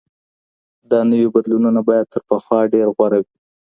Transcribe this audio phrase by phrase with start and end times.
[0.91, 3.35] دا نوي بدلونونه بايد تر پخوا ډېر غوره وي.